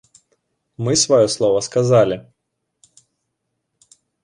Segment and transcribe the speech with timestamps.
[0.87, 2.17] Мы сваё слова сказалі!